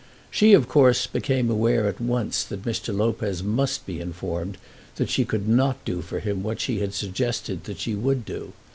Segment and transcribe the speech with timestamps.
[0.31, 2.91] She of course became aware at once that Mr.
[2.91, 4.57] Lopez must be informed
[4.95, 8.51] that she could not do for him what she had suggested that she would do.